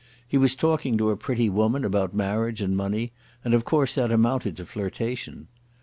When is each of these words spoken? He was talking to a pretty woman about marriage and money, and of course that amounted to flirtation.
He 0.27 0.35
was 0.35 0.55
talking 0.55 0.97
to 0.97 1.11
a 1.11 1.15
pretty 1.15 1.47
woman 1.47 1.85
about 1.85 2.11
marriage 2.15 2.59
and 2.59 2.75
money, 2.75 3.11
and 3.45 3.53
of 3.53 3.65
course 3.65 3.93
that 3.93 4.11
amounted 4.11 4.57
to 4.57 4.65
flirtation. 4.65 5.47